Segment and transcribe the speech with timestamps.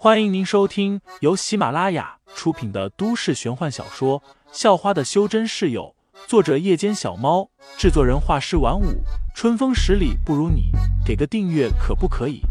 [0.00, 4.20] 欢迎您收听由喜马拉雅出品的都市玄幻小说
[4.52, 5.96] 《校花的修真室友》，
[6.28, 9.02] 作者：夜间小猫，制作人：画师晚舞，
[9.34, 10.70] 春风十里不如你，
[11.04, 12.42] 给个订阅可不可以？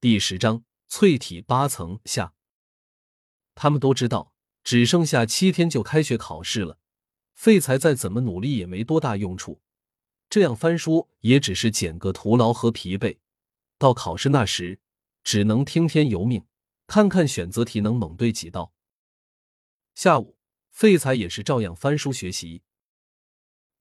[0.00, 2.32] 第十章：淬体八层下。
[3.54, 4.32] 他们都知道，
[4.64, 6.79] 只剩下七天就开学考试了。
[7.40, 9.62] 废材再怎么努力也没多大用处，
[10.28, 13.16] 这样翻书也只是捡个徒劳和疲惫。
[13.78, 14.78] 到考试那时，
[15.24, 16.44] 只能听天由命，
[16.86, 18.74] 看看选择题能猛对几道。
[19.94, 20.36] 下午，
[20.68, 22.60] 废材也是照样翻书学习，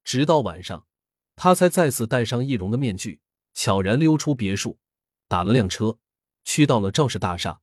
[0.05, 0.87] 直到晚上，
[1.35, 3.19] 他才再次戴上易容的面具，
[3.53, 4.79] 悄然溜出别墅，
[5.27, 5.99] 打了辆车，
[6.45, 7.59] 去到了赵氏大厦。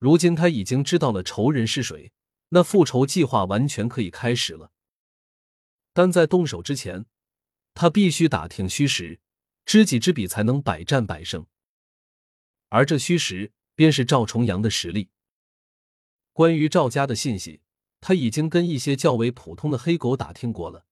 [0.00, 2.10] 如今他已经知道了仇人是谁。
[2.54, 4.70] 那复仇计划完全可以开始了，
[5.92, 7.04] 但在动手之前，
[7.74, 9.18] 他必须打听虚实，
[9.66, 11.46] 知己知彼才能百战百胜。
[12.68, 15.10] 而这虚实便是赵重阳的实力。
[16.32, 17.60] 关于赵家的信息，
[18.00, 20.86] 他已经跟一些较为普通的黑狗打听过了，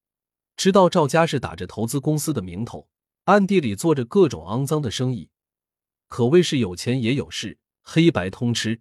[0.57, 2.89] 知道赵家是打着投资公司的名头，
[3.27, 5.31] 暗地里做着各种肮脏的生意，
[6.09, 8.81] 可谓是有钱也有势，黑白通吃。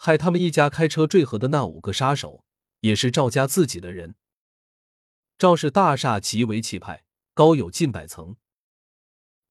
[0.00, 2.44] 害他们一家开车坠河的那五个杀手，
[2.80, 4.14] 也是赵家自己的人。
[5.36, 7.04] 赵氏大厦极为气派，
[7.34, 8.36] 高有近百层。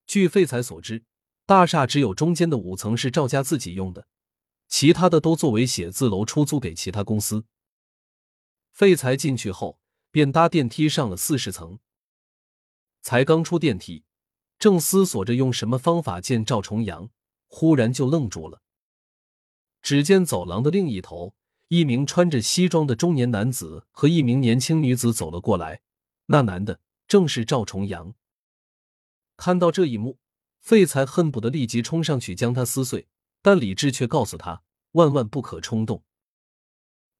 [0.06, 1.04] 据废材所知，
[1.46, 4.08] 大厦只有中间的五层是赵家自己用的，
[4.70, 7.44] 其他的都作为写字楼出租给其他公司。
[8.72, 9.82] 废材进去后，
[10.12, 11.80] 便搭电梯上了四十层。
[13.02, 14.06] 才刚出电梯，
[14.58, 17.10] 正思索着用什么方法见赵重阳，
[17.48, 18.62] 忽然就愣住了。
[19.82, 21.36] 只见走廊的另一头，
[21.70, 25.82] 一名穿着西装的中年男子和一名年轻女子走了过来。
[26.28, 28.14] 那男的正是赵重阳。
[29.38, 30.20] 看到这一幕，
[30.60, 33.08] 废材恨不得立即冲上去将他撕碎，
[33.42, 36.04] 但理智却告诉他万万不可冲动。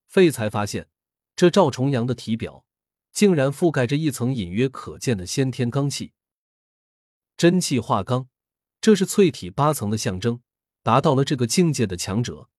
[0.08, 0.90] 废材发现，
[1.36, 2.66] 这赵重阳的体表
[3.12, 6.14] 竟然覆盖着一层隐约可见的先天罡气，
[7.38, 8.28] 真气化罡，
[8.82, 10.42] 这是淬体八层的象征。
[10.88, 12.50] 达到了这个境界的强者。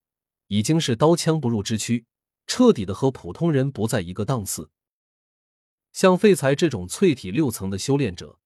[0.48, 2.04] 已经是刀枪不入之躯，
[2.46, 4.70] 彻底的和普通人不在一个档次。
[5.92, 8.38] 像废材这种淬体六层的修炼者，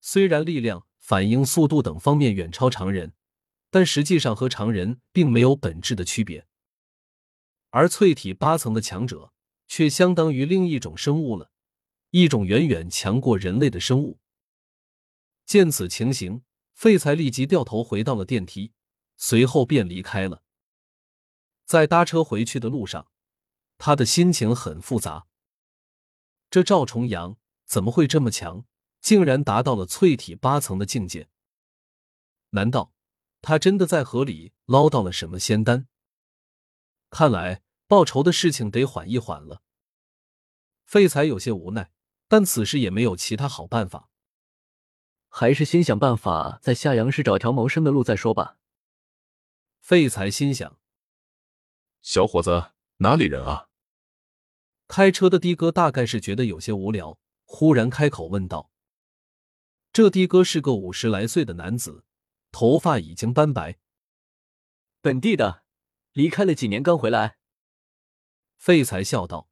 [0.00, 3.14] 虽然力量、反应速度等方面远超常人，
[3.68, 6.46] 但实际上和常人并没有本质的区别。
[7.70, 9.32] 而淬体八层的强者，
[9.66, 11.50] 却相当于另一种生物了，
[12.10, 14.20] 一种远远强过人类的生物。
[15.44, 18.72] 见此情形，废材立即掉头回到了电梯，
[19.16, 20.42] 随后便离开了。
[21.64, 23.08] 在搭车回去的路上，
[23.78, 25.26] 他的心情很复杂。
[26.48, 28.64] 这赵重阳怎么会这么强？
[29.00, 31.28] 竟然达到了淬体八层的境界？
[32.50, 32.92] 难道
[33.42, 35.86] 他真的在河里捞到了什么仙丹？
[37.10, 39.62] 看来报仇的事情得缓一缓了。
[40.84, 41.92] 废材有些无奈，
[42.28, 44.08] 但此时也没有其他好办法，
[45.28, 48.58] 还是先想办法在夏阳市找条谋生的路再说吧。
[49.86, 50.80] 废材心想。
[52.02, 53.68] 小伙子，哪里人啊？
[54.88, 58.72] 开车的的哥大概是觉得有些无聊，忽然开口问道。
[59.92, 62.04] 这的哥是个五十来岁的男子，
[62.50, 63.78] 头发已经斑白。
[65.00, 65.62] 本地的，
[66.10, 67.38] 离开了几年，刚回来。
[68.56, 69.48] 废材笑道：“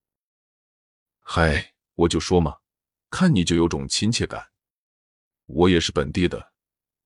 [1.23, 2.59] 嗨，我就说嘛，
[3.09, 4.51] 看你就有种亲切感。
[5.47, 6.53] 我也是本地的，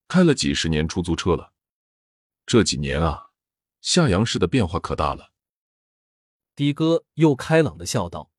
[0.09, 1.53] 开了几十年出租车了。
[2.49, 3.29] 这几年啊，
[3.83, 5.35] 夏阳市的变化可大了。”
[6.57, 8.33] 的哥又开朗的笑道：“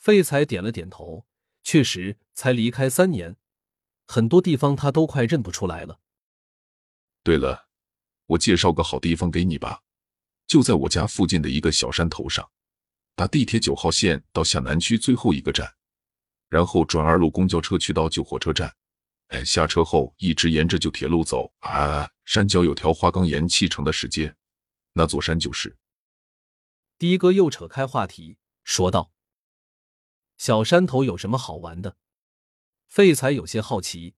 [0.00, 1.26] 废材点了点头，
[1.62, 3.36] 确实，才离开三年，
[4.06, 6.00] 很多地方他都快认不出来了。
[7.22, 7.68] 对了，
[8.28, 9.82] 我介绍个好地方给你吧，
[10.46, 12.50] 就在我家附近的一个小山头上，
[13.14, 15.70] 搭地铁九号线到下南区最后一个站，
[16.48, 18.74] 然后转二路公交车去到旧火车站。
[19.26, 24.36] 哎，下车后一直沿着旧铁路走啊，山脚有条花岗岩砌成的石阶，
[24.92, 25.78] 那座山就是。”
[26.98, 29.12] 的哥又扯开话题说道
[30.36, 31.96] ：“小山头有什么好玩的？”
[32.88, 34.14] 废材有些好奇。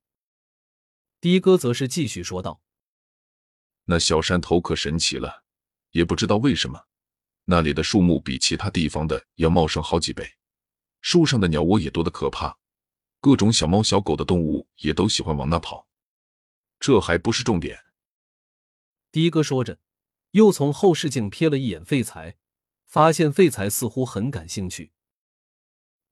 [1.20, 2.62] 的哥则是继续说道
[3.87, 5.44] ：“那小山头可神奇了，
[5.90, 6.87] 也不知道为什么，
[7.44, 10.37] 那里的树木比其他地方的要茂盛好几倍，
[11.00, 12.56] 树上的鸟窝也多得可怕，
[13.20, 15.88] 各种小猫小狗的动物也都喜欢往那跑。
[16.78, 17.78] 这还不是重点。”
[19.12, 19.78] 的哥说着，
[20.32, 22.37] 又从后视镜瞥了一眼废材。
[22.88, 24.93] 发现废材似乎很感兴趣。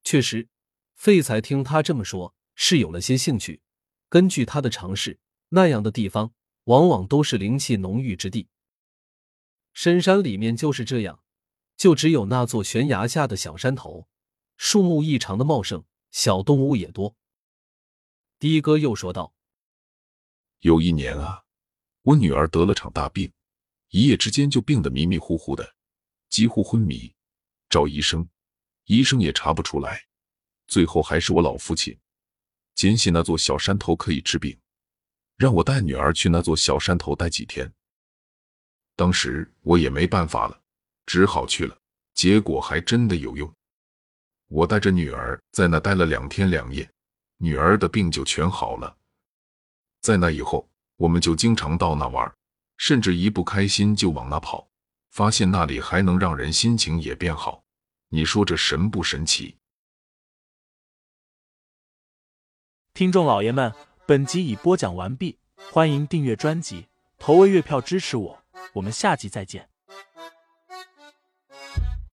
[0.04, 0.50] 确实，
[0.94, 3.62] 废材听他这么说，是有了些兴趣。
[4.10, 6.34] 根据他的常识，那样的地方
[6.64, 8.50] 往往都是灵气浓郁之地。
[9.72, 11.22] 深山里面就是这样，
[11.78, 14.06] 就只有那座悬崖下的小山头，
[14.58, 17.16] 树木异常的茂盛，小动物也多。
[18.38, 19.32] 的哥又说道
[20.60, 21.45] ：“有一年啊，
[22.06, 23.32] 我女儿得了场大病，
[23.88, 25.74] 一夜之间就病得迷迷糊糊的，
[26.28, 27.12] 几乎昏迷。
[27.68, 28.28] 找医生，
[28.84, 30.00] 医生也查不出来。
[30.68, 31.98] 最后还是我老父亲
[32.76, 34.56] 坚信那座小山头可以治病，
[35.36, 37.68] 让我带女儿去那座小山头待几天。
[38.94, 40.62] 当时我也没办法了，
[41.06, 41.76] 只好去了。
[42.14, 43.52] 结果还真的有用，
[44.46, 46.88] 我带着女儿在那待了两天两夜。”
[47.38, 48.96] 女儿的病就全好了。
[50.00, 50.66] 在那以后，
[50.96, 52.34] 我们就经常到那玩，
[52.78, 54.68] 甚至一不开心就往那跑，
[55.10, 57.64] 发现那里还能让人心情也变好。
[58.08, 59.56] 你说这神不神奇？
[62.94, 63.74] 听众老爷们，
[64.06, 65.38] 本集已播讲完毕，
[65.70, 66.86] 欢迎订阅专辑，
[67.18, 68.42] 投喂月票支持我，
[68.72, 69.68] 我们下集再见。